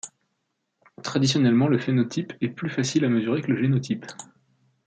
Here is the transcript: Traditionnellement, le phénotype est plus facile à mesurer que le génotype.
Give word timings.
Traditionnellement, 1.03 1.67
le 1.67 1.77
phénotype 1.77 2.33
est 2.41 2.49
plus 2.49 2.71
facile 2.71 3.05
à 3.05 3.09
mesurer 3.09 3.43
que 3.43 3.51
le 3.51 3.61
génotype. 3.61 4.07